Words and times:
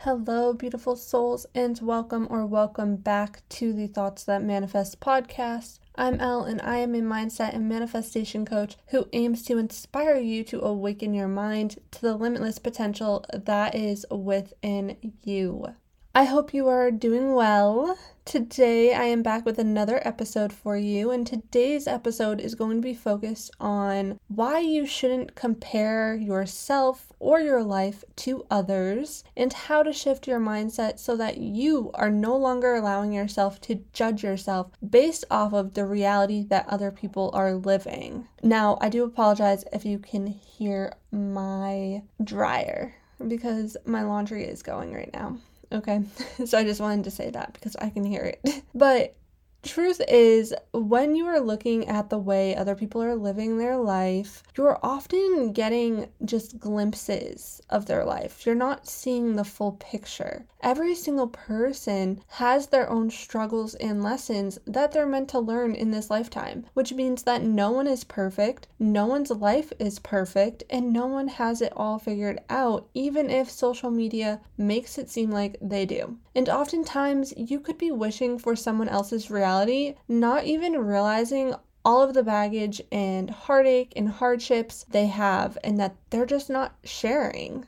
Hello, 0.00 0.54
beautiful 0.54 0.96
souls, 0.96 1.44
and 1.54 1.78
welcome 1.82 2.26
or 2.30 2.46
welcome 2.46 2.96
back 2.96 3.42
to 3.50 3.74
the 3.74 3.86
Thoughts 3.86 4.24
That 4.24 4.42
Manifest 4.42 5.00
podcast. 5.00 5.80
I'm 5.96 6.18
Elle, 6.18 6.44
and 6.44 6.62
I 6.62 6.78
am 6.78 6.94
a 6.94 7.00
mindset 7.00 7.54
and 7.54 7.68
manifestation 7.68 8.46
coach 8.46 8.76
who 8.86 9.08
aims 9.12 9.42
to 9.44 9.58
inspire 9.58 10.16
you 10.16 10.44
to 10.44 10.62
awaken 10.62 11.12
your 11.12 11.28
mind 11.28 11.76
to 11.90 12.00
the 12.00 12.16
limitless 12.16 12.58
potential 12.58 13.24
that 13.32 13.74
is 13.74 14.06
within 14.10 14.96
you. 15.24 15.74
I 16.14 16.24
hope 16.24 16.52
you 16.54 16.66
are 16.66 16.90
doing 16.90 17.34
well. 17.34 17.96
Today, 18.24 18.92
I 18.92 19.04
am 19.04 19.22
back 19.22 19.46
with 19.46 19.58
another 19.58 20.00
episode 20.04 20.52
for 20.52 20.76
you, 20.76 21.10
and 21.10 21.26
today's 21.26 21.86
episode 21.86 22.40
is 22.40 22.54
going 22.54 22.78
to 22.78 22.82
be 22.82 22.94
focused 22.94 23.52
on 23.60 24.18
why 24.26 24.58
you 24.58 24.84
shouldn't 24.84 25.36
compare 25.36 26.16
yourself 26.16 27.12
or 27.20 27.40
your 27.40 27.62
life 27.62 28.04
to 28.16 28.44
others, 28.50 29.22
and 29.36 29.52
how 29.52 29.82
to 29.82 29.92
shift 29.92 30.26
your 30.26 30.40
mindset 30.40 30.98
so 30.98 31.16
that 31.16 31.38
you 31.38 31.90
are 31.94 32.10
no 32.10 32.36
longer 32.36 32.74
allowing 32.74 33.12
yourself 33.12 33.60
to 33.60 33.84
judge 33.92 34.24
yourself 34.24 34.72
based 34.90 35.24
off 35.30 35.52
of 35.52 35.74
the 35.74 35.86
reality 35.86 36.42
that 36.42 36.68
other 36.68 36.90
people 36.90 37.30
are 37.32 37.54
living. 37.54 38.26
Now, 38.42 38.76
I 38.80 38.88
do 38.88 39.04
apologize 39.04 39.64
if 39.72 39.84
you 39.84 39.98
can 39.98 40.26
hear 40.26 40.92
my 41.12 42.02
dryer 42.24 42.94
because 43.26 43.76
my 43.84 44.02
laundry 44.02 44.44
is 44.44 44.62
going 44.62 44.92
right 44.92 45.12
now. 45.12 45.38
Okay, 45.70 46.02
so 46.46 46.58
I 46.58 46.64
just 46.64 46.80
wanted 46.80 47.04
to 47.04 47.10
say 47.10 47.30
that 47.30 47.52
because 47.52 47.76
I 47.76 47.90
can 47.90 48.04
hear 48.04 48.22
it. 48.22 48.62
But 48.74 49.14
truth 49.62 50.00
is, 50.08 50.54
when 50.72 51.14
you 51.14 51.26
are 51.26 51.40
looking 51.40 51.88
at 51.88 52.10
the 52.10 52.18
way 52.18 52.54
other 52.54 52.74
people 52.74 53.02
are 53.02 53.14
living 53.14 53.58
their 53.58 53.76
life, 53.76 54.42
you're 54.56 54.78
often 54.82 55.52
getting 55.52 56.08
just 56.24 56.58
glimpses 56.58 57.60
of 57.70 57.86
their 57.86 58.04
life. 58.04 58.46
You're 58.46 58.54
not 58.54 58.88
seeing 58.88 59.36
the 59.36 59.44
full 59.44 59.72
picture. 59.72 60.46
Every 60.60 60.94
single 60.94 61.28
person 61.28 62.20
has 62.28 62.66
their 62.66 62.88
own 62.90 63.10
struggles 63.10 63.74
and 63.76 64.02
lessons 64.02 64.58
that 64.66 64.92
they're 64.92 65.06
meant 65.06 65.28
to 65.30 65.38
learn 65.38 65.74
in 65.74 65.90
this 65.90 66.10
lifetime, 66.10 66.66
which 66.74 66.92
means 66.92 67.22
that 67.24 67.42
no 67.42 67.70
one 67.70 67.86
is 67.86 68.04
perfect, 68.04 68.68
no 68.78 69.06
one's 69.06 69.30
life 69.30 69.72
is 69.78 69.98
perfect, 69.98 70.64
and 70.70 70.92
no 70.92 71.06
one 71.06 71.28
has 71.28 71.62
it 71.62 71.72
all 71.76 71.98
figured 71.98 72.40
out, 72.50 72.88
even 72.94 73.30
if 73.30 73.50
social 73.50 73.90
media 73.90 74.40
makes 74.56 74.98
it 74.98 75.10
seem 75.10 75.30
like 75.30 75.56
they 75.60 75.86
do. 75.86 76.18
And 76.38 76.48
oftentimes, 76.48 77.34
you 77.36 77.58
could 77.58 77.78
be 77.78 77.90
wishing 77.90 78.38
for 78.38 78.54
someone 78.54 78.88
else's 78.88 79.28
reality, 79.28 79.96
not 80.06 80.44
even 80.44 80.78
realizing 80.78 81.56
all 81.84 82.00
of 82.00 82.14
the 82.14 82.22
baggage 82.22 82.80
and 82.92 83.28
heartache 83.28 83.92
and 83.96 84.08
hardships 84.08 84.86
they 84.88 85.08
have, 85.08 85.58
and 85.64 85.80
that 85.80 85.96
they're 86.10 86.24
just 86.24 86.48
not 86.48 86.76
sharing 86.84 87.66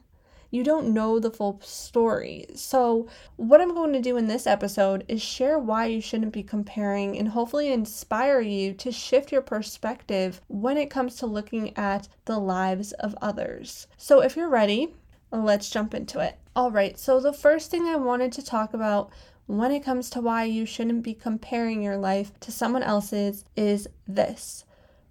you 0.52 0.62
don't 0.62 0.94
know 0.94 1.18
the 1.18 1.32
full 1.32 1.60
story. 1.64 2.46
So, 2.54 3.08
what 3.34 3.60
I'm 3.60 3.74
going 3.74 3.92
to 3.92 4.00
do 4.00 4.16
in 4.16 4.28
this 4.28 4.46
episode 4.46 5.04
is 5.08 5.20
share 5.20 5.58
why 5.58 5.86
you 5.86 6.00
shouldn't 6.00 6.32
be 6.32 6.44
comparing 6.44 7.18
and 7.18 7.30
hopefully 7.30 7.72
inspire 7.72 8.40
you 8.40 8.72
to 8.74 8.92
shift 8.92 9.32
your 9.32 9.42
perspective 9.42 10.40
when 10.46 10.76
it 10.76 10.90
comes 10.90 11.16
to 11.16 11.26
looking 11.26 11.76
at 11.76 12.06
the 12.24 12.38
lives 12.38 12.92
of 12.92 13.16
others. 13.20 13.88
So, 13.96 14.20
if 14.20 14.36
you're 14.36 14.48
ready, 14.48 14.94
let's 15.32 15.70
jump 15.70 15.92
into 15.92 16.20
it. 16.20 16.39
All 16.56 16.70
right, 16.70 16.98
so 16.98 17.20
the 17.20 17.32
first 17.32 17.70
thing 17.70 17.86
I 17.86 17.96
wanted 17.96 18.32
to 18.32 18.44
talk 18.44 18.74
about 18.74 19.10
when 19.46 19.70
it 19.72 19.84
comes 19.84 20.10
to 20.10 20.20
why 20.20 20.44
you 20.44 20.66
shouldn't 20.66 21.02
be 21.02 21.14
comparing 21.14 21.82
your 21.82 21.96
life 21.96 22.32
to 22.40 22.52
someone 22.52 22.82
else's 22.82 23.44
is 23.56 23.88
this 24.08 24.64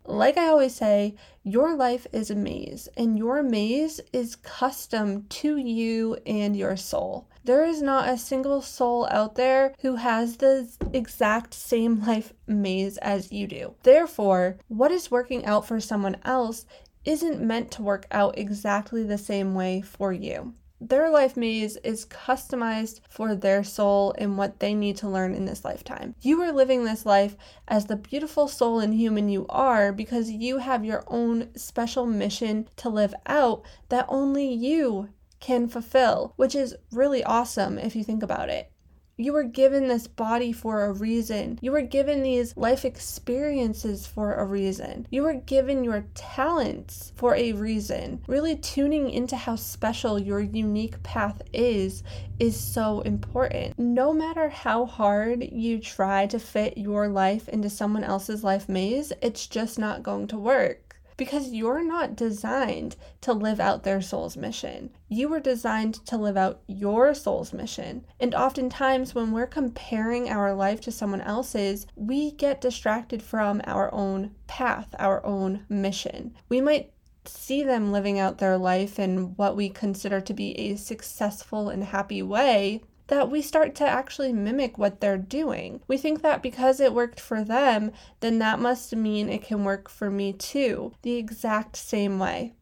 like 0.10 0.38
I 0.38 0.48
always 0.48 0.74
say, 0.74 1.16
your 1.44 1.76
life 1.76 2.08
is 2.12 2.32
a 2.32 2.36
maze, 2.36 2.90
and 2.98 3.18
your 3.18 3.44
maze 3.44 4.02
is 4.12 4.36
custom 4.36 5.28
to 5.30 5.58
you 5.58 6.18
and 6.26 6.56
your 6.58 6.76
soul. 6.76 7.28
There 7.44 7.64
is 7.64 7.82
not 7.82 8.10
a 8.10 8.18
single 8.18 8.62
soul 8.62 9.08
out 9.12 9.36
there 9.36 9.76
who 9.82 9.96
has 9.96 10.38
the 10.38 10.68
exact 10.94 11.54
same 11.54 12.02
life 12.06 12.34
maze 12.48 12.98
as 12.98 13.32
you 13.32 13.46
do. 13.46 13.76
Therefore, 13.84 14.58
what 14.68 14.92
is 14.92 15.12
working 15.12 15.46
out 15.46 15.68
for 15.68 15.80
someone 15.80 16.18
else 16.26 16.66
isn't 17.06 17.42
meant 17.42 17.72
to 17.72 17.84
work 17.84 18.08
out 18.12 18.38
exactly 18.38 19.04
the 19.04 19.18
same 19.18 19.54
way 19.54 19.82
for 19.82 20.12
you 20.12 20.54
their 20.82 21.10
life 21.10 21.36
maze 21.36 21.76
is 21.78 22.06
customized 22.06 23.02
for 23.10 23.36
their 23.36 23.64
soul 23.64 24.14
and 24.18 24.38
what 24.38 24.60
they 24.60 24.74
need 24.74 24.98
to 24.98 25.10
learn 25.10 25.34
in 25.34 25.46
this 25.46 25.66
lifetime. 25.66 26.16
You 26.22 26.42
are 26.42 26.52
living 26.52 26.84
this 26.84 27.06
life 27.06 27.36
as 27.68 27.86
the 27.86 27.96
beautiful 27.96 28.48
soul 28.48 28.80
and 28.80 28.94
human 28.94 29.30
you 29.30 29.46
are 29.50 29.92
because 29.92 30.32
you 30.32 30.60
have 30.60 30.86
your 30.86 31.04
own 31.08 31.50
special 31.56 32.06
mission 32.06 32.70
to 32.78 32.90
live 32.90 33.14
out 33.26 33.64
that 33.90 34.06
only 34.08 34.52
you 34.52 35.10
can 35.40 35.68
fulfill, 35.68 36.34
which 36.36 36.56
is 36.56 36.76
really 36.92 37.24
awesome 37.24 37.78
if 37.78 37.96
you 37.96 38.04
think 38.04 38.24
about 38.24 38.50
it. 38.50 38.72
You 39.20 39.34
were 39.34 39.44
given 39.44 39.90
this 39.90 40.08
body 40.08 40.54
for 40.54 40.86
a 40.86 40.94
reason. 40.94 41.60
You 41.62 41.74
were 41.74 41.82
given 41.82 42.24
these 42.24 42.56
life 42.56 42.86
experiences 42.86 44.08
for 44.08 44.36
a 44.36 44.46
reason. 44.46 45.08
You 45.12 45.24
were 45.24 45.34
given 45.34 45.84
your 45.84 46.06
talents 46.14 47.12
for 47.18 47.36
a 47.36 47.52
reason. 47.52 48.22
Really 48.28 48.56
tuning 48.56 49.10
into 49.10 49.36
how 49.36 49.58
special 49.58 50.20
your 50.20 50.40
unique 50.40 51.04
path 51.04 51.42
is 51.52 52.02
is 52.40 52.58
so 52.58 53.02
important. 53.02 53.78
No 53.78 54.14
matter 54.14 54.48
how 54.48 54.86
hard 54.86 55.44
you 55.52 55.80
try 55.80 56.26
to 56.28 56.40
fit 56.40 56.78
your 56.78 57.10
life 57.10 57.50
into 57.50 57.70
someone 57.70 58.06
else's 58.06 58.46
life 58.46 58.70
maze, 58.70 59.12
it's 59.22 59.48
just 59.48 59.78
not 59.78 60.02
going 60.02 60.28
to 60.28 60.38
work 60.38 60.89
because 61.20 61.50
you're 61.50 61.84
not 61.84 62.16
designed 62.16 62.96
to 63.20 63.34
live 63.34 63.60
out 63.60 63.84
their 63.84 64.02
soul's 64.02 64.38
mission. 64.38 64.90
You 65.10 65.28
were 65.28 65.42
designed 65.42 65.96
to 66.06 66.16
live 66.16 66.38
out 66.38 66.62
your 66.66 67.14
soul's 67.14 67.52
mission. 67.52 68.06
And 68.22 68.34
oftentimes, 68.34 69.14
when 69.14 69.34
we're 69.34 69.46
comparing 69.46 70.30
our 70.30 70.56
life 70.56 70.80
to 70.82 70.94
someone 70.94 71.20
else's, 71.20 71.86
we 71.98 72.32
get 72.32 72.62
distracted 72.62 73.22
from 73.22 73.62
our 73.66 73.94
own 73.94 74.32
path, 74.48 74.96
our 74.98 75.24
own 75.26 75.66
mission. 75.68 76.36
We 76.48 76.62
might 76.62 76.94
see 77.26 77.64
them 77.64 77.92
living 77.92 78.18
out 78.18 78.38
their 78.38 78.58
life 78.58 78.98
in 78.98 79.36
what 79.36 79.58
we 79.58 79.68
consider 79.68 80.22
to 80.22 80.34
be 80.34 80.58
a 80.58 80.78
successful 80.78 81.68
and 81.68 81.84
happy 81.84 82.24
way, 82.24 82.82
that 83.10 83.30
we 83.30 83.42
start 83.42 83.76
to 83.76 83.88
actually 83.88 84.34
mimic 84.34 84.78
what 84.78 85.02
they're 85.02 85.18
doing. 85.18 85.82
We 85.88 85.98
think 85.98 86.22
that 86.22 86.42
because 86.42 86.80
it 86.80 86.94
worked 86.94 87.20
for 87.20 87.44
them, 87.44 87.92
then 88.22 88.40
that 88.40 88.60
must 88.60 88.96
mean 88.96 89.30
it 89.30 89.44
can 89.44 89.64
work 89.64 89.90
for 89.90 90.10
me 90.10 90.34
too, 90.34 90.94
the 91.02 91.16
exact 91.16 91.76
same 91.76 92.18
way. 92.18 92.54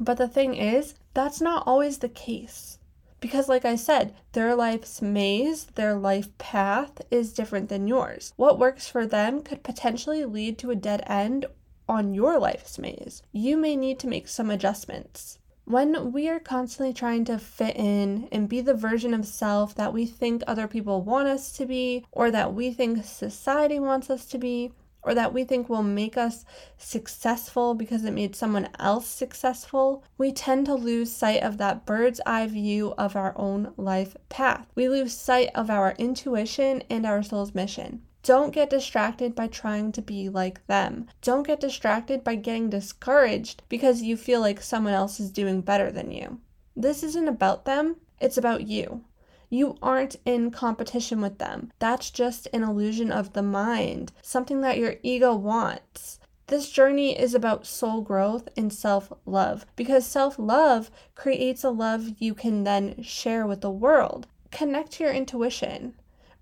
But 0.00 0.16
the 0.16 0.28
thing 0.28 0.54
is, 0.54 0.94
that's 1.12 1.40
not 1.40 1.66
always 1.66 1.98
the 1.98 2.08
case. 2.08 2.78
Because, 3.20 3.48
like 3.48 3.64
I 3.64 3.76
said, 3.76 4.14
their 4.32 4.54
life's 4.54 5.00
maze, 5.00 5.66
their 5.76 5.94
life 5.94 6.36
path 6.36 7.00
is 7.10 7.32
different 7.32 7.70
than 7.70 7.88
yours. 7.88 8.34
What 8.36 8.58
works 8.58 8.86
for 8.86 9.06
them 9.06 9.42
could 9.42 9.62
potentially 9.62 10.24
lead 10.26 10.58
to 10.58 10.70
a 10.70 10.76
dead 10.76 11.02
end 11.06 11.46
on 11.88 12.12
your 12.12 12.38
life's 12.38 12.78
maze. 12.78 13.22
You 13.32 13.56
may 13.56 13.76
need 13.76 13.98
to 14.00 14.08
make 14.08 14.28
some 14.28 14.50
adjustments. 14.50 15.38
When 15.66 16.12
we 16.12 16.28
are 16.28 16.40
constantly 16.40 16.92
trying 16.92 17.24
to 17.24 17.38
fit 17.38 17.74
in 17.76 18.28
and 18.30 18.50
be 18.50 18.60
the 18.60 18.74
version 18.74 19.14
of 19.14 19.26
self 19.26 19.74
that 19.76 19.94
we 19.94 20.04
think 20.04 20.42
other 20.46 20.68
people 20.68 21.00
want 21.00 21.26
us 21.26 21.52
to 21.52 21.64
be, 21.64 22.04
or 22.12 22.30
that 22.30 22.52
we 22.52 22.70
think 22.70 23.02
society 23.02 23.80
wants 23.80 24.10
us 24.10 24.26
to 24.26 24.38
be, 24.38 24.72
or 25.02 25.14
that 25.14 25.32
we 25.32 25.42
think 25.44 25.70
will 25.70 25.82
make 25.82 26.18
us 26.18 26.44
successful 26.76 27.74
because 27.74 28.04
it 28.04 28.12
made 28.12 28.36
someone 28.36 28.68
else 28.78 29.06
successful, 29.06 30.04
we 30.18 30.32
tend 30.32 30.66
to 30.66 30.74
lose 30.74 31.10
sight 31.10 31.42
of 31.42 31.56
that 31.58 31.86
bird's 31.86 32.20
eye 32.26 32.46
view 32.46 32.92
of 32.98 33.16
our 33.16 33.32
own 33.36 33.72
life 33.78 34.16
path. 34.28 34.66
We 34.74 34.88
lose 34.88 35.16
sight 35.16 35.50
of 35.54 35.70
our 35.70 35.94
intuition 35.98 36.82
and 36.90 37.06
our 37.06 37.22
soul's 37.22 37.54
mission. 37.54 38.02
Don't 38.24 38.54
get 38.54 38.70
distracted 38.70 39.34
by 39.34 39.48
trying 39.48 39.92
to 39.92 40.00
be 40.00 40.30
like 40.30 40.66
them. 40.66 41.08
Don't 41.20 41.46
get 41.46 41.60
distracted 41.60 42.24
by 42.24 42.36
getting 42.36 42.70
discouraged 42.70 43.62
because 43.68 44.00
you 44.00 44.16
feel 44.16 44.40
like 44.40 44.62
someone 44.62 44.94
else 44.94 45.20
is 45.20 45.30
doing 45.30 45.60
better 45.60 45.92
than 45.92 46.10
you. 46.10 46.40
This 46.74 47.02
isn't 47.02 47.28
about 47.28 47.66
them, 47.66 47.96
it's 48.18 48.38
about 48.38 48.66
you. 48.66 49.04
You 49.50 49.76
aren't 49.82 50.16
in 50.24 50.50
competition 50.50 51.20
with 51.20 51.36
them. 51.36 51.70
That's 51.78 52.10
just 52.10 52.48
an 52.54 52.62
illusion 52.62 53.12
of 53.12 53.34
the 53.34 53.42
mind, 53.42 54.10
something 54.22 54.62
that 54.62 54.78
your 54.78 54.94
ego 55.02 55.34
wants. 55.34 56.18
This 56.46 56.70
journey 56.70 57.18
is 57.18 57.34
about 57.34 57.66
soul 57.66 58.00
growth 58.00 58.48
and 58.56 58.72
self 58.72 59.12
love 59.26 59.66
because 59.76 60.06
self 60.06 60.38
love 60.38 60.90
creates 61.14 61.62
a 61.62 61.68
love 61.68 62.14
you 62.18 62.32
can 62.32 62.64
then 62.64 63.02
share 63.02 63.46
with 63.46 63.60
the 63.60 63.70
world. 63.70 64.28
Connect 64.50 64.92
to 64.92 65.04
your 65.04 65.12
intuition. 65.12 65.94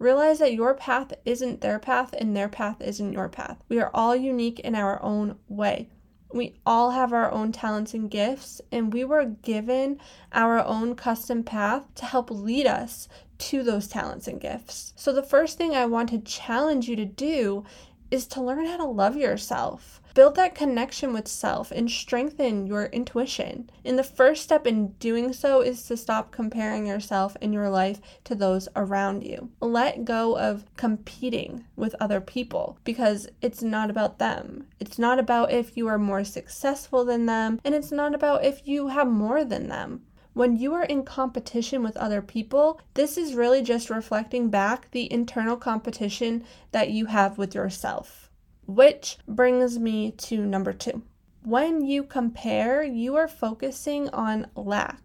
Realize 0.02 0.40
that 0.40 0.52
your 0.52 0.74
path 0.74 1.12
isn't 1.24 1.60
their 1.60 1.78
path 1.78 2.12
and 2.18 2.36
their 2.36 2.48
path 2.48 2.80
isn't 2.80 3.12
your 3.12 3.28
path. 3.28 3.62
We 3.68 3.78
are 3.78 3.92
all 3.94 4.16
unique 4.16 4.58
in 4.58 4.74
our 4.74 5.00
own 5.00 5.36
way. 5.48 5.90
We 6.34 6.56
all 6.66 6.90
have 6.90 7.12
our 7.12 7.30
own 7.30 7.52
talents 7.52 7.94
and 7.94 8.10
gifts, 8.10 8.60
and 8.72 8.92
we 8.92 9.04
were 9.04 9.24
given 9.24 10.00
our 10.32 10.58
own 10.58 10.96
custom 10.96 11.44
path 11.44 11.94
to 11.94 12.04
help 12.04 12.32
lead 12.32 12.66
us 12.66 13.06
to 13.38 13.62
those 13.62 13.86
talents 13.86 14.26
and 14.26 14.40
gifts. 14.40 14.92
So, 14.96 15.12
the 15.12 15.22
first 15.22 15.56
thing 15.56 15.76
I 15.76 15.86
want 15.86 16.08
to 16.08 16.18
challenge 16.18 16.88
you 16.88 16.96
to 16.96 17.04
do 17.04 17.62
is 18.12 18.26
to 18.26 18.42
learn 18.42 18.66
how 18.66 18.76
to 18.76 18.84
love 18.84 19.16
yourself. 19.16 20.02
Build 20.14 20.34
that 20.34 20.54
connection 20.54 21.14
with 21.14 21.26
self 21.26 21.70
and 21.70 21.90
strengthen 21.90 22.66
your 22.66 22.84
intuition. 22.86 23.70
And 23.82 23.98
the 23.98 24.04
first 24.04 24.42
step 24.42 24.66
in 24.66 24.88
doing 24.98 25.32
so 25.32 25.62
is 25.62 25.84
to 25.84 25.96
stop 25.96 26.30
comparing 26.30 26.86
yourself 26.86 27.34
and 27.40 27.54
your 27.54 27.70
life 27.70 28.02
to 28.24 28.34
those 28.34 28.68
around 28.76 29.24
you. 29.24 29.48
Let 29.60 30.04
go 30.04 30.36
of 30.36 30.66
competing 30.76 31.64
with 31.74 31.96
other 31.98 32.20
people 32.20 32.76
because 32.84 33.26
it's 33.40 33.62
not 33.62 33.88
about 33.88 34.18
them. 34.18 34.66
It's 34.78 34.98
not 34.98 35.18
about 35.18 35.50
if 35.50 35.78
you 35.78 35.88
are 35.88 35.98
more 35.98 36.24
successful 36.24 37.06
than 37.06 37.24
them, 37.24 37.58
and 37.64 37.74
it's 37.74 37.90
not 37.90 38.14
about 38.14 38.44
if 38.44 38.68
you 38.68 38.88
have 38.88 39.08
more 39.08 39.42
than 39.42 39.68
them. 39.68 40.02
When 40.34 40.56
you 40.56 40.72
are 40.72 40.84
in 40.84 41.04
competition 41.04 41.82
with 41.82 41.96
other 41.96 42.22
people, 42.22 42.80
this 42.94 43.18
is 43.18 43.34
really 43.34 43.62
just 43.62 43.90
reflecting 43.90 44.48
back 44.48 44.90
the 44.90 45.12
internal 45.12 45.56
competition 45.56 46.44
that 46.70 46.90
you 46.90 47.06
have 47.06 47.36
with 47.36 47.54
yourself. 47.54 48.30
Which 48.66 49.18
brings 49.28 49.78
me 49.78 50.12
to 50.12 50.46
number 50.46 50.72
two. 50.72 51.02
When 51.44 51.84
you 51.84 52.04
compare, 52.04 52.82
you 52.82 53.16
are 53.16 53.28
focusing 53.28 54.08
on 54.10 54.46
lack. 54.54 55.02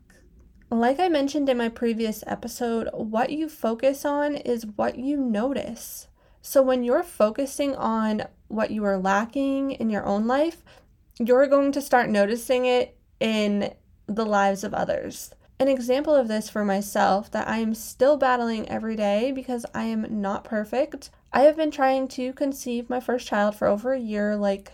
Like 0.70 1.00
I 1.00 1.10
mentioned 1.10 1.50
in 1.50 1.58
my 1.58 1.70
previous 1.70 2.24
episode, 2.28 2.90
what 2.94 3.30
you 3.30 3.50
focus 3.50 4.06
on 4.06 4.36
is 4.36 4.66
what 4.76 4.98
you 4.98 5.18
notice. 5.18 6.08
So 6.42 6.62
when 6.62 6.84
you're 6.84 7.04
focusing 7.04 7.76
on 7.76 8.24
what 8.48 8.72
you 8.72 8.84
are 8.86 8.98
lacking 8.98 9.72
in 9.72 9.90
your 9.90 10.06
own 10.06 10.28
life, 10.28 10.64
you're 11.20 11.48
going 11.48 11.72
to 11.74 11.82
start 11.82 12.10
noticing 12.10 12.66
it 12.66 12.98
in 13.20 13.74
the 14.07 14.25
lives 14.25 14.63
of 14.63 14.74
others. 14.74 15.31
An 15.59 15.68
example 15.68 16.15
of 16.15 16.27
this 16.27 16.50
for 16.50 16.63
myself 16.63 17.31
that 17.31 17.48
I 17.48 17.57
am 17.57 17.74
still 17.74 18.18
battling 18.18 18.69
every 18.69 18.95
day 18.95 19.31
because 19.31 19.65
I 19.74 19.83
am 19.83 20.06
not 20.21 20.44
perfect 20.44 21.09
I 21.33 21.42
have 21.42 21.57
been 21.57 21.71
trying 21.71 22.07
to 22.09 22.33
conceive 22.33 22.89
my 22.89 23.00
first 23.00 23.27
child 23.27 23.56
for 23.56 23.68
over 23.68 23.94
a 23.94 24.00
year, 24.00 24.36
like 24.36 24.71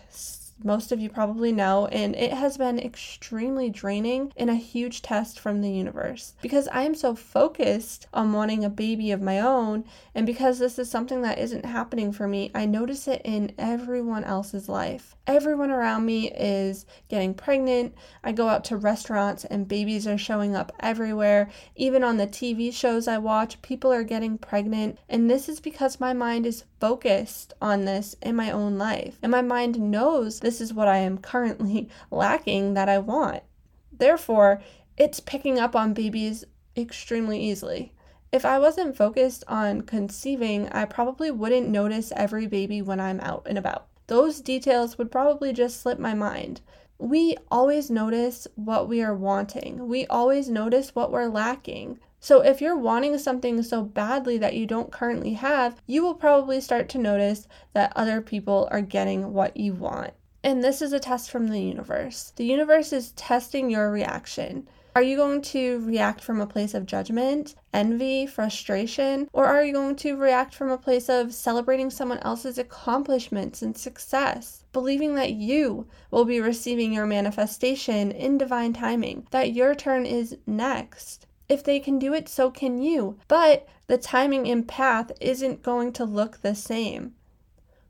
most 0.64 0.92
of 0.92 1.00
you 1.00 1.10
probably 1.10 1.52
know, 1.52 1.88
and 1.88 2.16
it 2.16 2.34
has 2.34 2.58
been 2.58 2.80
extremely 2.80 3.70
draining 3.70 4.32
and 4.38 4.50
a 4.50 4.56
huge 4.56 5.02
test 5.02 5.40
from 5.40 5.62
the 5.62 5.72
universe 5.72 6.34
because 6.42 6.68
I 6.70 6.84
am 6.84 6.96
so 6.96 7.16
focused 7.16 8.08
on 8.14 8.34
wanting 8.34 8.64
a 8.64 8.70
baby 8.70 9.12
of 9.12 9.22
my 9.22 9.40
own, 9.40 9.86
and 10.16 10.26
because 10.26 10.60
this 10.60 10.80
is 10.80 10.90
something 10.90 11.22
that 11.22 11.40
isn't 11.40 11.66
happening 11.66 12.12
for 12.12 12.28
me, 12.28 12.52
I 12.54 12.66
notice 12.66 13.08
it 13.08 13.22
in 13.24 13.54
everyone 13.58 14.24
else's 14.24 14.70
life. 14.70 15.16
Everyone 15.26 15.72
around 15.72 16.06
me 16.06 16.32
is 16.32 16.86
getting 17.08 17.34
pregnant. 17.34 17.96
I 18.24 18.34
go 18.34 18.50
out 18.50 18.66
to 18.66 18.78
restaurants 18.78 19.46
and 19.46 19.68
babies 19.68 20.06
are 20.06 20.18
showing 20.18 20.56
up 20.56 20.74
everywhere. 20.82 21.50
Even 21.76 22.04
on 22.04 22.18
the 22.18 22.28
TV 22.28 22.74
shows 22.74 23.08
I 23.08 23.18
watch, 23.18 23.62
people 23.62 23.92
are 23.92 24.04
getting 24.04 24.38
pregnant, 24.38 25.00
and 25.08 25.30
this 25.30 25.48
is 25.48 25.60
because 25.60 26.00
my 26.00 26.14
mind 26.14 26.46
is 26.46 26.66
focused 26.80 27.54
on 27.62 27.86
this 27.86 28.16
in 28.22 28.36
my 28.36 28.52
own 28.52 28.78
life, 28.78 29.18
and 29.22 29.32
my 29.32 29.42
mind 29.42 29.80
knows 29.80 30.42
this 30.42 30.53
is 30.62 30.74
what 30.74 30.88
I 30.88 30.98
am 30.98 31.18
currently 31.18 31.90
lacking 32.12 32.74
that 32.74 32.90
I 32.90 33.00
want. 33.00 33.44
Therefore, 33.92 34.62
it's 34.98 35.20
picking 35.20 35.60
up 35.60 35.76
on 35.76 35.94
babies 35.94 36.46
extremely 36.76 37.40
easily. 37.42 37.94
If 38.32 38.46
I 38.46 38.58
wasn't 38.58 38.98
focused 38.98 39.44
on 39.48 39.82
conceiving, 39.82 40.68
I 40.70 40.86
probably 40.86 41.30
wouldn't 41.30 41.70
notice 41.70 42.12
every 42.16 42.48
baby 42.48 42.82
when 42.82 43.00
I'm 43.00 43.20
out 43.20 43.46
and 43.46 43.58
about. 43.58 43.88
Those 44.08 44.42
details 44.42 44.98
would 44.98 45.12
probably 45.12 45.54
just 45.54 45.80
slip 45.80 46.00
my 46.00 46.14
mind. 46.14 46.62
We 46.98 47.38
always 47.52 47.92
notice 47.92 48.48
what 48.56 48.88
we 48.88 49.02
are 49.02 49.16
wanting. 49.16 49.88
We 49.88 50.08
always 50.08 50.50
notice 50.50 50.96
what 50.96 51.12
we're 51.12 51.28
lacking. 51.28 52.00
So, 52.20 52.42
if 52.42 52.62
you're 52.62 52.78
wanting 52.78 53.18
something 53.18 53.62
so 53.62 53.84
badly 53.84 54.38
that 54.38 54.56
you 54.56 54.66
don't 54.66 54.92
currently 54.92 55.34
have, 55.34 55.82
you 55.86 56.02
will 56.02 56.16
probably 56.16 56.62
start 56.62 56.90
to 56.90 56.98
notice 56.98 57.48
that 57.74 57.94
other 57.96 58.22
people 58.22 58.68
are 58.72 58.82
getting 58.82 59.34
what 59.34 59.58
you 59.58 59.74
want. 59.74 60.14
And 60.44 60.62
this 60.62 60.82
is 60.82 60.92
a 60.92 61.00
test 61.00 61.32
from 61.32 61.48
the 61.48 61.62
universe. 61.62 62.34
The 62.36 62.46
universe 62.46 62.92
is 62.92 63.14
testing 63.14 63.70
your 63.70 63.90
reaction. 63.90 64.68
Are 64.96 65.02
you 65.02 65.16
going 65.16 65.42
to 65.44 65.80
react 65.80 66.22
from 66.22 66.40
a 66.40 66.46
place 66.46 66.74
of 66.74 66.86
judgment, 66.86 67.56
envy, 67.74 68.28
frustration, 68.28 69.28
or 69.34 69.46
are 69.46 69.64
you 69.64 69.74
going 69.74 69.96
to 69.96 70.16
react 70.16 70.54
from 70.54 70.70
a 70.70 70.78
place 70.78 71.10
of 71.10 71.34
celebrating 71.34 71.90
someone 71.90 72.20
else's 72.20 72.60
accomplishments 72.60 73.62
and 73.62 73.76
success, 73.76 74.66
believing 74.72 75.16
that 75.16 75.32
you 75.32 75.88
will 76.12 76.26
be 76.26 76.40
receiving 76.40 76.94
your 76.94 77.08
manifestation 77.08 78.12
in 78.12 78.38
divine 78.38 78.74
timing, 78.74 79.26
that 79.32 79.54
your 79.54 79.74
turn 79.74 80.06
is 80.06 80.38
next? 80.46 81.26
If 81.50 81.64
they 81.64 81.80
can 81.80 81.98
do 81.98 82.14
it, 82.14 82.30
so 82.30 82.52
can 82.52 82.82
you. 82.82 83.18
But 83.28 83.68
the 83.88 83.98
timing 83.98 84.48
and 84.48 84.68
path 84.68 85.12
isn't 85.20 85.64
going 85.64 85.94
to 85.94 86.06
look 86.06 86.42
the 86.42 86.54
same. 86.54 87.16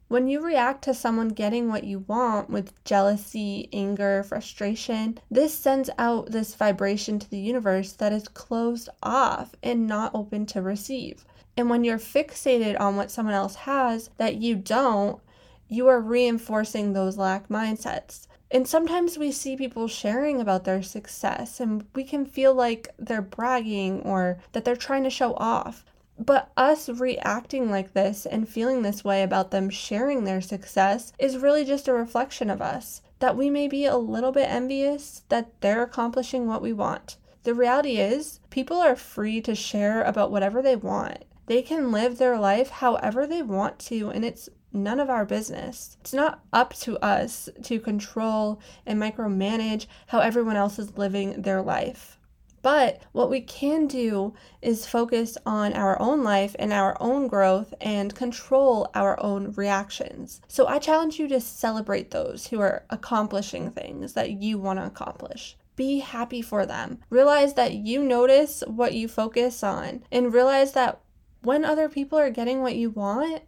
When 0.10 0.28
you 0.28 0.42
react 0.42 0.84
to 0.84 0.94
someone 0.94 1.30
getting 1.30 1.70
what 1.70 1.86
you 1.86 2.00
want 2.00 2.50
with 2.50 2.84
jealousy, 2.84 3.70
anger, 3.74 4.22
frustration, 4.24 5.18
this 5.32 5.54
sends 5.54 5.90
out 5.98 6.32
this 6.32 6.56
vibration 6.56 7.20
to 7.20 7.30
the 7.30 7.40
universe 7.40 7.94
that 7.94 8.14
is 8.14 8.28
closed 8.28 8.90
off 9.02 9.56
and 9.64 9.88
not 9.88 10.14
open 10.14 10.46
to 10.48 10.62
receive. 10.62 11.26
And 11.56 11.70
when 11.70 11.84
you're 11.84 11.98
fixated 11.98 12.80
on 12.80 12.96
what 12.96 13.12
someone 13.12 13.34
else 13.34 13.56
has 13.56 14.10
that 14.18 14.36
you 14.36 14.56
don't, 14.56 15.20
you 15.68 15.88
are 15.88 16.00
reinforcing 16.00 16.94
those 16.94 17.18
lack 17.18 17.48
mindsets. 17.50 18.28
And 18.52 18.68
sometimes 18.68 19.18
we 19.18 19.32
see 19.32 19.56
people 19.56 19.88
sharing 19.88 20.40
about 20.40 20.64
their 20.64 20.84
success 20.84 21.60
and 21.60 21.86
we 21.96 22.04
can 22.04 22.26
feel 22.26 22.54
like 22.54 22.90
they're 23.00 23.22
bragging 23.22 24.02
or 24.02 24.40
that 24.52 24.64
they're 24.64 24.76
trying 24.76 25.04
to 25.06 25.10
show 25.10 25.34
off. 25.36 25.84
But 26.20 26.52
us 26.56 26.90
reacting 26.90 27.72
like 27.72 27.94
this 27.94 28.26
and 28.26 28.48
feeling 28.48 28.82
this 28.82 29.04
way 29.04 29.24
about 29.24 29.52
them 29.52 29.70
sharing 29.70 30.24
their 30.24 30.42
success 30.42 31.12
is 31.18 31.38
really 31.38 31.66
just 31.66 31.88
a 31.88 31.94
reflection 31.94 32.50
of 32.50 32.62
us. 32.62 33.02
That 33.20 33.36
we 33.36 33.50
may 33.50 33.68
be 33.68 33.86
a 33.86 33.98
little 33.98 34.32
bit 34.32 34.50
envious 34.50 35.24
that 35.30 35.60
they're 35.62 35.82
accomplishing 35.82 36.46
what 36.48 36.62
we 36.62 36.72
want. 36.72 37.18
The 37.44 37.54
reality 37.54 37.98
is, 37.98 38.40
people 38.50 38.78
are 38.78 38.96
free 38.96 39.42
to 39.42 39.56
share 39.56 40.04
about 40.04 40.32
whatever 40.32 40.62
they 40.62 40.76
want. 40.76 41.26
They 41.48 41.62
can 41.62 41.92
live 41.92 42.18
their 42.18 42.40
life 42.40 42.70
however 42.70 43.28
they 43.28 43.42
want 43.42 43.80
to, 43.80 44.10
and 44.10 44.24
it's 44.24 44.50
none 44.72 45.00
of 45.00 45.10
our 45.10 45.26
business. 45.26 45.98
It's 46.02 46.14
not 46.14 46.42
up 46.54 46.74
to 46.76 46.98
us 47.00 47.50
to 47.64 47.80
control 47.80 48.62
and 48.86 49.02
micromanage 49.02 49.88
how 50.08 50.20
everyone 50.20 50.56
else 50.56 50.80
is 50.80 50.98
living 50.98 51.42
their 51.42 51.62
life. 51.62 52.18
But 52.64 53.02
what 53.12 53.30
we 53.30 53.42
can 53.42 53.88
do 53.88 54.34
is 54.62 54.88
focus 54.88 55.38
on 55.46 55.74
our 55.74 56.02
own 56.02 56.24
life 56.24 56.56
and 56.58 56.72
our 56.72 56.96
own 57.02 57.28
growth 57.28 57.74
and 57.82 58.16
control 58.16 58.90
our 58.96 59.22
own 59.22 59.52
reactions. 59.52 60.40
So 60.48 60.66
I 60.66 60.80
challenge 60.80 61.20
you 61.20 61.28
to 61.28 61.42
celebrate 61.42 62.12
those 62.12 62.48
who 62.48 62.62
are 62.62 62.86
accomplishing 62.90 63.70
things 63.70 64.14
that 64.14 64.32
you 64.32 64.58
want 64.58 64.80
to 64.80 64.86
accomplish. 64.86 65.58
Be 65.76 66.00
happy 66.00 66.42
for 66.42 66.66
them. 66.66 67.00
Realize 67.10 67.56
that 67.56 67.74
you 67.74 68.02
notice 68.02 68.64
what 68.66 68.94
you 68.94 69.10
focus 69.10 69.62
on 69.62 70.04
and 70.10 70.34
realize 70.34 70.72
that 70.72 71.02
when 71.42 71.66
other 71.66 71.90
people 71.90 72.18
are 72.18 72.30
getting 72.30 72.62
what 72.62 72.78
you 72.78 72.90
want, 72.90 73.44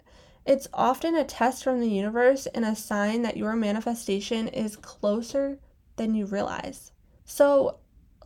it's 0.45 0.67
often 0.73 1.15
a 1.15 1.23
test 1.23 1.63
from 1.63 1.79
the 1.79 1.89
universe 1.89 2.47
and 2.47 2.65
a 2.65 2.75
sign 2.75 3.21
that 3.21 3.37
your 3.37 3.55
manifestation 3.55 4.49
is 4.49 4.75
closer 4.75 5.57
than 5.95 6.15
you 6.15 6.25
realize. 6.25 6.91
So, 7.23 7.77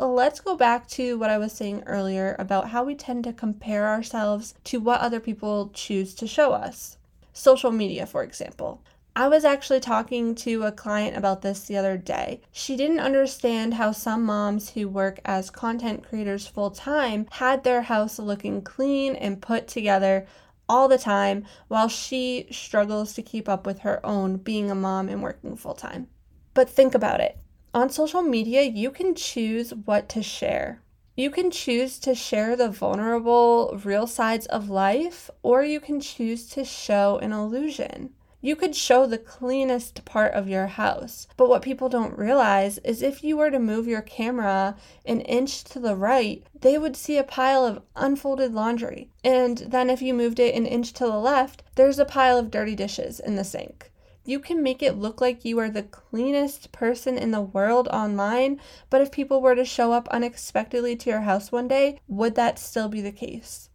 let's 0.07 0.39
go 0.39 0.55
back 0.55 0.87
to 0.89 1.17
what 1.17 1.29
I 1.29 1.37
was 1.37 1.51
saying 1.51 1.83
earlier 1.85 2.35
about 2.39 2.69
how 2.69 2.83
we 2.83 2.95
tend 2.95 3.25
to 3.25 3.33
compare 3.33 3.87
ourselves 3.87 4.53
to 4.65 4.79
what 4.79 5.01
other 5.01 5.19
people 5.19 5.71
choose 5.73 6.15
to 6.15 6.27
show 6.27 6.53
us. 6.53 6.97
Social 7.33 7.71
media, 7.71 8.05
for 8.05 8.23
example. 8.23 8.81
I 9.15 9.27
was 9.27 9.43
actually 9.43 9.81
talking 9.81 10.35
to 10.35 10.63
a 10.63 10.71
client 10.71 11.17
about 11.17 11.41
this 11.41 11.65
the 11.65 11.75
other 11.75 11.97
day. 11.97 12.41
She 12.51 12.77
didn't 12.77 13.01
understand 13.01 13.73
how 13.73 13.91
some 13.91 14.23
moms 14.23 14.69
who 14.69 14.87
work 14.87 15.19
as 15.25 15.49
content 15.49 16.07
creators 16.07 16.47
full 16.47 16.71
time 16.71 17.27
had 17.31 17.63
their 17.63 17.81
house 17.81 18.19
looking 18.19 18.61
clean 18.61 19.15
and 19.15 19.41
put 19.41 19.67
together 19.67 20.25
all 20.69 20.87
the 20.87 20.97
time 20.97 21.45
while 21.67 21.89
she 21.89 22.47
struggles 22.51 23.13
to 23.15 23.21
keep 23.21 23.49
up 23.49 23.65
with 23.65 23.79
her 23.79 24.05
own 24.05 24.37
being 24.37 24.71
a 24.71 24.75
mom 24.75 25.09
and 25.09 25.21
working 25.21 25.57
full 25.57 25.73
time. 25.73 26.07
But 26.53 26.69
think 26.69 26.95
about 26.95 27.19
it 27.19 27.37
on 27.73 27.89
social 27.89 28.21
media, 28.21 28.63
you 28.63 28.89
can 28.89 29.13
choose 29.13 29.73
what 29.73 30.09
to 30.09 30.23
share. 30.23 30.81
You 31.15 31.29
can 31.29 31.51
choose 31.51 31.99
to 31.99 32.15
share 32.15 32.55
the 32.55 32.69
vulnerable, 32.69 33.79
real 33.83 34.07
sides 34.07 34.45
of 34.47 34.69
life, 34.69 35.29
or 35.43 35.63
you 35.63 35.79
can 35.79 35.99
choose 35.99 36.47
to 36.51 36.63
show 36.63 37.17
an 37.17 37.33
illusion. 37.33 38.13
You 38.41 38.55
could 38.55 38.73
show 38.73 39.05
the 39.05 39.17
cleanest 39.17 40.05
part 40.05 40.33
of 40.33 40.47
your 40.47 40.67
house, 40.67 41.27
but 41.35 41.49
what 41.49 41.61
people 41.61 41.89
don't 41.89 42.17
realize 42.17 42.77
is 42.79 43.01
if 43.01 43.21
you 43.21 43.35
were 43.35 43.51
to 43.51 43.59
move 43.59 43.85
your 43.85 44.01
camera 44.01 44.77
an 45.05 45.19
inch 45.21 45.65
to 45.65 45.79
the 45.79 45.97
right, 45.97 46.41
they 46.61 46.77
would 46.77 46.95
see 46.95 47.17
a 47.17 47.23
pile 47.23 47.65
of 47.65 47.81
unfolded 47.97 48.53
laundry. 48.53 49.09
And 49.25 49.57
then 49.57 49.89
if 49.89 50.01
you 50.01 50.13
moved 50.13 50.39
it 50.39 50.55
an 50.55 50.65
inch 50.65 50.93
to 50.93 51.03
the 51.03 51.19
left, 51.19 51.63
there's 51.75 51.99
a 51.99 52.05
pile 52.05 52.37
of 52.37 52.49
dirty 52.49 52.75
dishes 52.75 53.19
in 53.19 53.35
the 53.35 53.43
sink. 53.43 53.91
You 54.29 54.39
can 54.39 54.61
make 54.61 54.83
it 54.83 54.95
look 54.95 55.21
like 55.21 55.43
you 55.43 55.57
are 55.57 55.71
the 55.71 55.81
cleanest 55.81 56.71
person 56.71 57.17
in 57.17 57.31
the 57.31 57.41
world 57.41 57.87
online, 57.87 58.61
but 58.91 59.01
if 59.01 59.11
people 59.11 59.41
were 59.41 59.55
to 59.55 59.65
show 59.65 59.91
up 59.91 60.07
unexpectedly 60.09 60.95
to 60.97 61.09
your 61.09 61.21
house 61.21 61.51
one 61.51 61.67
day, 61.67 61.99
would 62.07 62.35
that 62.35 62.59
still 62.59 62.89
be 62.89 63.01
the 63.01 63.11
case? 63.11 63.71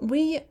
We 0.00 0.42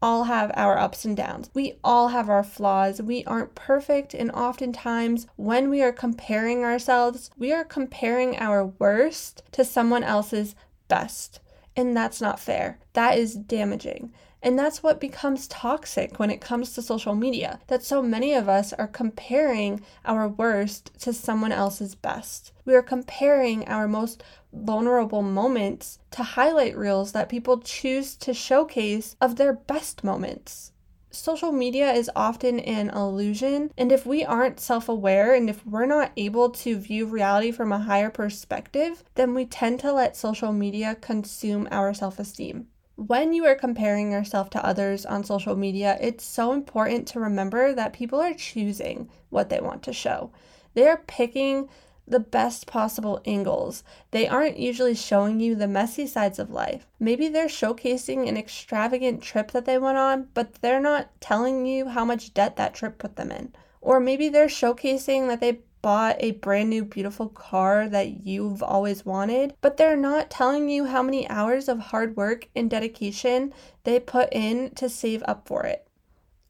all 0.00 0.24
have 0.24 0.52
our 0.54 0.78
ups 0.78 1.04
and 1.04 1.16
downs. 1.16 1.50
We 1.54 1.80
all 1.82 2.10
have 2.10 2.28
our 2.28 2.44
flaws. 2.44 3.02
We 3.02 3.24
aren't 3.24 3.56
perfect. 3.56 4.14
And 4.14 4.30
oftentimes, 4.30 5.26
when 5.34 5.70
we 5.70 5.82
are 5.82 5.90
comparing 5.90 6.62
ourselves, 6.62 7.32
we 7.36 7.52
are 7.52 7.64
comparing 7.64 8.36
our 8.36 8.64
worst 8.64 9.42
to 9.50 9.64
someone 9.64 10.04
else's 10.04 10.54
best. 10.86 11.40
And 11.74 11.96
that's 11.96 12.20
not 12.20 12.38
fair. 12.38 12.78
That 12.92 13.18
is 13.18 13.34
damaging. 13.34 14.12
And 14.42 14.58
that's 14.58 14.82
what 14.82 15.00
becomes 15.00 15.46
toxic 15.48 16.18
when 16.18 16.30
it 16.30 16.40
comes 16.40 16.72
to 16.72 16.82
social 16.82 17.14
media 17.14 17.60
that 17.66 17.82
so 17.82 18.00
many 18.00 18.32
of 18.32 18.48
us 18.48 18.72
are 18.72 18.86
comparing 18.86 19.82
our 20.04 20.28
worst 20.28 20.90
to 21.00 21.12
someone 21.12 21.52
else's 21.52 21.94
best. 21.94 22.52
We 22.64 22.74
are 22.74 22.82
comparing 22.82 23.68
our 23.68 23.86
most 23.86 24.22
vulnerable 24.52 25.20
moments 25.22 25.98
to 26.12 26.22
highlight 26.22 26.76
reels 26.76 27.12
that 27.12 27.28
people 27.28 27.58
choose 27.58 28.16
to 28.16 28.32
showcase 28.32 29.14
of 29.20 29.36
their 29.36 29.52
best 29.52 30.02
moments. 30.02 30.72
Social 31.12 31.52
media 31.52 31.92
is 31.92 32.10
often 32.14 32.60
an 32.60 32.88
illusion, 32.90 33.72
and 33.76 33.90
if 33.90 34.06
we 34.06 34.24
aren't 34.24 34.60
self 34.60 34.88
aware 34.88 35.34
and 35.34 35.50
if 35.50 35.66
we're 35.66 35.84
not 35.84 36.12
able 36.16 36.50
to 36.50 36.78
view 36.78 37.04
reality 37.04 37.50
from 37.50 37.72
a 37.72 37.80
higher 37.80 38.10
perspective, 38.10 39.02
then 39.16 39.34
we 39.34 39.44
tend 39.44 39.80
to 39.80 39.92
let 39.92 40.16
social 40.16 40.52
media 40.52 40.94
consume 40.94 41.66
our 41.70 41.92
self 41.92 42.18
esteem 42.20 42.68
when 43.06 43.32
you 43.32 43.46
are 43.46 43.54
comparing 43.54 44.12
yourself 44.12 44.50
to 44.50 44.64
others 44.64 45.06
on 45.06 45.24
social 45.24 45.56
media, 45.56 45.96
it's 46.02 46.22
so 46.22 46.52
important 46.52 47.08
to 47.08 47.20
remember 47.20 47.72
that 47.72 47.94
people 47.94 48.20
are 48.20 48.34
choosing 48.34 49.08
what 49.30 49.48
they 49.48 49.58
want 49.58 49.82
to 49.84 49.92
show. 49.94 50.30
They 50.74 50.86
are 50.86 51.02
picking 51.06 51.70
the 52.06 52.20
best 52.20 52.66
possible 52.66 53.22
angles. 53.24 53.84
They 54.10 54.28
aren't 54.28 54.58
usually 54.58 54.94
showing 54.94 55.40
you 55.40 55.54
the 55.54 55.66
messy 55.66 56.06
sides 56.06 56.38
of 56.38 56.50
life. 56.50 56.86
Maybe 56.98 57.28
they're 57.28 57.46
showcasing 57.46 58.28
an 58.28 58.36
extravagant 58.36 59.22
trip 59.22 59.52
that 59.52 59.64
they 59.64 59.78
went 59.78 59.96
on, 59.96 60.28
but 60.34 60.60
they're 60.60 60.78
not 60.78 61.08
telling 61.22 61.64
you 61.64 61.88
how 61.88 62.04
much 62.04 62.34
debt 62.34 62.56
that 62.56 62.74
trip 62.74 62.98
put 62.98 63.16
them 63.16 63.30
in. 63.30 63.54
Or 63.80 63.98
maybe 63.98 64.28
they're 64.28 64.46
showcasing 64.46 65.28
that 65.28 65.40
they 65.40 65.60
bought 65.82 66.16
a 66.18 66.32
brand 66.32 66.70
new 66.70 66.84
beautiful 66.84 67.28
car 67.28 67.88
that 67.88 68.26
you've 68.26 68.62
always 68.62 69.04
wanted, 69.04 69.54
but 69.60 69.76
they're 69.76 69.96
not 69.96 70.30
telling 70.30 70.68
you 70.68 70.86
how 70.86 71.02
many 71.02 71.28
hours 71.28 71.68
of 71.68 71.78
hard 71.78 72.16
work 72.16 72.48
and 72.54 72.70
dedication 72.70 73.52
they 73.84 73.98
put 74.00 74.28
in 74.32 74.70
to 74.74 74.88
save 74.88 75.22
up 75.26 75.46
for 75.46 75.64
it. 75.64 75.86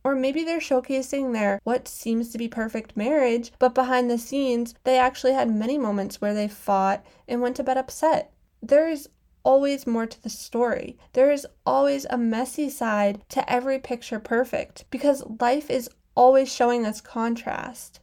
Or 0.02 0.14
maybe 0.14 0.44
they're 0.44 0.60
showcasing 0.60 1.32
their 1.32 1.60
what 1.64 1.86
seems 1.86 2.30
to 2.30 2.38
be 2.38 2.48
perfect 2.48 2.96
marriage, 2.96 3.52
but 3.58 3.74
behind 3.74 4.10
the 4.10 4.18
scenes, 4.18 4.74
they 4.84 4.98
actually 4.98 5.34
had 5.34 5.50
many 5.50 5.76
moments 5.76 6.20
where 6.20 6.34
they 6.34 6.48
fought 6.48 7.04
and 7.28 7.40
went 7.40 7.56
to 7.56 7.62
bed 7.62 7.76
upset. 7.76 8.32
There 8.62 8.88
is 8.88 9.08
always 9.42 9.86
more 9.86 10.06
to 10.06 10.22
the 10.22 10.30
story. 10.30 10.98
There 11.12 11.30
is 11.30 11.46
always 11.66 12.06
a 12.08 12.18
messy 12.18 12.68
side 12.68 13.22
to 13.30 13.50
every 13.50 13.78
picture 13.78 14.20
perfect 14.20 14.84
because 14.90 15.22
life 15.40 15.70
is 15.70 15.90
always 16.14 16.52
showing 16.52 16.84
us 16.84 17.00
contrast. 17.00 18.00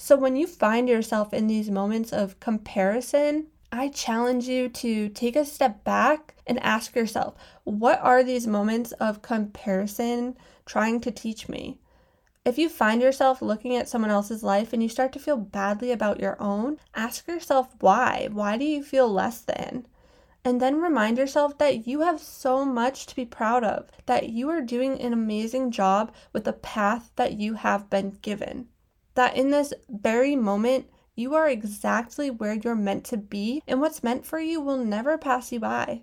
So 0.00 0.14
when 0.14 0.36
you 0.36 0.46
find 0.46 0.88
yourself 0.88 1.34
in 1.34 1.48
these 1.48 1.72
moments 1.72 2.12
of 2.12 2.38
comparison, 2.38 3.48
I 3.72 3.88
challenge 3.88 4.46
you 4.46 4.68
to 4.68 5.08
take 5.08 5.34
a 5.34 5.44
step 5.44 5.82
back 5.82 6.36
and 6.46 6.62
ask 6.62 6.94
yourself, 6.94 7.34
what 7.64 8.00
are 8.00 8.22
these 8.22 8.46
moments 8.46 8.92
of 8.92 9.22
comparison 9.22 10.36
trying 10.64 11.00
to 11.00 11.10
teach 11.10 11.48
me? 11.48 11.80
If 12.44 12.58
you 12.58 12.68
find 12.68 13.02
yourself 13.02 13.42
looking 13.42 13.74
at 13.74 13.88
someone 13.88 14.12
else's 14.12 14.44
life 14.44 14.72
and 14.72 14.80
you 14.84 14.88
start 14.88 15.12
to 15.14 15.18
feel 15.18 15.36
badly 15.36 15.90
about 15.90 16.20
your 16.20 16.40
own, 16.40 16.78
ask 16.94 17.26
yourself 17.26 17.74
why. 17.80 18.28
Why 18.30 18.56
do 18.56 18.64
you 18.64 18.84
feel 18.84 19.12
less 19.12 19.40
than? 19.40 19.84
And 20.44 20.60
then 20.60 20.80
remind 20.80 21.18
yourself 21.18 21.58
that 21.58 21.88
you 21.88 22.02
have 22.02 22.20
so 22.20 22.64
much 22.64 23.06
to 23.06 23.16
be 23.16 23.24
proud 23.24 23.64
of, 23.64 23.90
that 24.06 24.28
you 24.28 24.48
are 24.48 24.60
doing 24.60 25.00
an 25.00 25.12
amazing 25.12 25.72
job 25.72 26.14
with 26.32 26.44
the 26.44 26.52
path 26.52 27.10
that 27.16 27.32
you 27.32 27.54
have 27.54 27.90
been 27.90 28.16
given 28.22 28.68
that 29.18 29.36
in 29.36 29.50
this 29.50 29.74
very 29.88 30.36
moment, 30.36 30.88
you 31.16 31.34
are 31.34 31.48
exactly 31.48 32.30
where 32.30 32.54
you're 32.54 32.76
meant 32.76 33.02
to 33.02 33.16
be, 33.16 33.60
and 33.66 33.80
what's 33.80 34.04
meant 34.04 34.24
for 34.24 34.38
you 34.38 34.60
will 34.60 34.78
never 34.78 35.18
pass 35.18 35.50
you 35.50 35.58
by. 35.58 36.02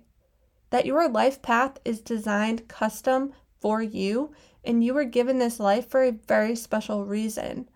That 0.68 0.84
your 0.84 1.08
life 1.08 1.40
path 1.40 1.78
is 1.82 2.02
designed 2.02 2.68
custom 2.68 3.32
for 3.58 3.80
you, 3.80 4.32
and 4.62 4.84
you 4.84 4.92
were 4.92 5.04
given 5.04 5.38
this 5.38 5.58
life 5.58 5.88
for 5.88 6.04
a 6.04 6.10
very 6.10 6.54
special 6.54 7.06
reason. 7.06 7.70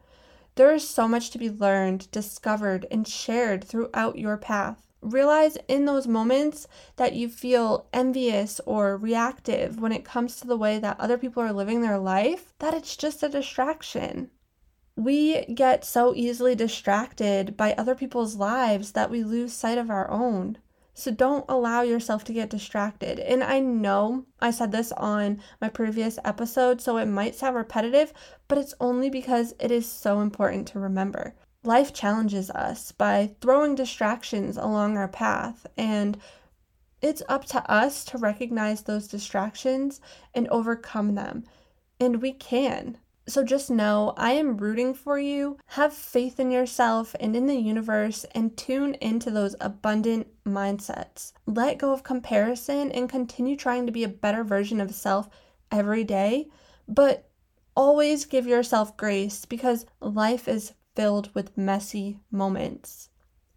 There 0.56 0.74
is 0.74 0.86
so 0.86 1.08
much 1.08 1.30
to 1.30 1.38
be 1.38 1.48
learned, 1.48 2.10
discovered, 2.10 2.84
and 2.90 3.08
shared 3.08 3.64
throughout 3.64 4.18
your 4.18 4.36
path. 4.36 4.86
Realize 5.00 5.56
in 5.68 5.86
those 5.86 6.06
moments 6.06 6.68
that 6.96 7.14
you 7.14 7.30
feel 7.30 7.86
envious 7.94 8.60
or 8.66 8.98
reactive 8.98 9.80
when 9.80 9.92
it 9.92 10.04
comes 10.04 10.36
to 10.36 10.46
the 10.46 10.58
way 10.58 10.78
that 10.78 11.00
other 11.00 11.16
people 11.16 11.42
are 11.42 11.54
living 11.54 11.80
their 11.80 11.98
life, 11.98 12.52
that 12.58 12.74
it's 12.74 12.94
just 12.94 13.22
a 13.22 13.28
distraction 13.30 14.30
we 14.96 15.44
get 15.46 15.84
so 15.84 16.14
easily 16.14 16.54
distracted 16.54 17.56
by 17.56 17.72
other 17.72 17.94
people's 17.94 18.36
lives 18.36 18.92
that 18.92 19.10
we 19.10 19.22
lose 19.24 19.52
sight 19.52 19.78
of 19.78 19.90
our 19.90 20.10
own. 20.10 20.58
So 20.92 21.10
don't 21.10 21.46
allow 21.48 21.82
yourself 21.82 22.24
to 22.24 22.32
get 22.32 22.50
distracted. 22.50 23.18
And 23.20 23.42
I 23.42 23.60
know 23.60 24.26
I 24.40 24.50
said 24.50 24.72
this 24.72 24.92
on 24.92 25.40
my 25.60 25.68
previous 25.68 26.18
episode, 26.24 26.80
so 26.80 26.98
it 26.98 27.06
might 27.06 27.34
sound 27.34 27.56
repetitive, 27.56 28.12
but 28.48 28.58
it's 28.58 28.74
only 28.80 29.08
because 29.08 29.54
it 29.58 29.70
is 29.70 29.90
so 29.90 30.20
important 30.20 30.68
to 30.68 30.80
remember. 30.80 31.34
Life 31.62 31.92
challenges 31.94 32.50
us 32.50 32.92
by 32.92 33.34
throwing 33.40 33.74
distractions 33.74 34.56
along 34.56 34.96
our 34.96 35.08
path, 35.08 35.66
and 35.76 36.18
it's 37.00 37.22
up 37.28 37.44
to 37.46 37.70
us 37.70 38.04
to 38.06 38.18
recognize 38.18 38.82
those 38.82 39.08
distractions 39.08 40.00
and 40.34 40.48
overcome 40.48 41.14
them. 41.14 41.44
And 41.98 42.20
we 42.20 42.32
can. 42.32 42.98
So 43.30 43.44
just 43.44 43.70
know 43.70 44.12
I 44.16 44.32
am 44.32 44.56
rooting 44.56 44.92
for 44.92 45.16
you. 45.16 45.56
Have 45.66 45.92
faith 45.92 46.40
in 46.40 46.50
yourself 46.50 47.14
and 47.20 47.36
in 47.36 47.46
the 47.46 47.54
universe 47.54 48.24
and 48.34 48.56
tune 48.56 48.94
into 48.94 49.30
those 49.30 49.54
abundant 49.60 50.26
mindsets. 50.44 51.32
Let 51.46 51.78
go 51.78 51.92
of 51.92 52.02
comparison 52.02 52.90
and 52.90 53.08
continue 53.08 53.54
trying 53.54 53.86
to 53.86 53.92
be 53.92 54.02
a 54.02 54.08
better 54.08 54.42
version 54.42 54.80
of 54.80 54.92
self 54.92 55.28
every 55.70 56.02
day. 56.02 56.48
But 56.88 57.30
always 57.76 58.24
give 58.24 58.48
yourself 58.48 58.96
grace 58.96 59.44
because 59.44 59.86
life 60.00 60.48
is 60.48 60.72
filled 60.96 61.32
with 61.32 61.56
messy 61.56 62.18
moments. 62.32 63.10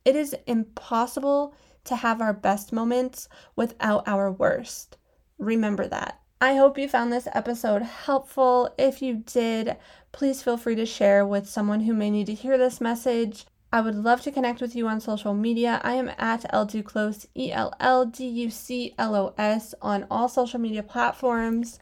It 0.05 0.15
is 0.15 0.35
impossible 0.45 1.55
to 1.85 1.95
have 1.95 2.21
our 2.21 2.33
best 2.33 2.73
moments 2.73 3.27
without 3.55 4.07
our 4.07 4.31
worst. 4.31 4.97
Remember 5.39 5.87
that. 5.87 6.19
I 6.43 6.55
hope 6.55 6.77
you 6.77 6.89
found 6.89 7.13
this 7.13 7.29
episode 7.31 7.83
helpful. 7.83 8.69
If 8.77 9.01
you 9.01 9.23
did, 9.25 9.77
please 10.11 10.43
feel 10.43 10.57
free 10.57 10.75
to 10.75 10.85
share 10.85 11.25
with 11.25 11.47
someone 11.47 11.79
who 11.79 11.93
may 11.93 12.09
need 12.09 12.25
to 12.25 12.33
hear 12.33 12.57
this 12.57 12.81
message. 12.81 13.45
I 13.71 13.79
would 13.79 13.95
love 13.95 14.19
to 14.23 14.31
connect 14.31 14.59
with 14.59 14.75
you 14.75 14.89
on 14.89 14.99
social 14.99 15.33
media. 15.33 15.79
I 15.85 15.93
am 15.93 16.11
at 16.17 16.43
Ellduclos, 16.51 17.27
E 17.33 17.53
L 17.53 17.73
L 17.79 18.05
D 18.05 18.27
U 18.27 18.49
C 18.49 18.93
L 18.97 19.15
O 19.15 19.33
S, 19.37 19.73
on 19.81 20.05
all 20.11 20.27
social 20.27 20.59
media 20.59 20.83
platforms. 20.83 21.79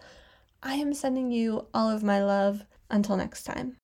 I 0.62 0.76
am 0.76 0.94
sending 0.94 1.32
you 1.32 1.66
all 1.74 1.90
of 1.90 2.04
my 2.04 2.24
love. 2.24 2.64
Until 2.92 3.18
next 3.18 3.46
time. 3.46 3.78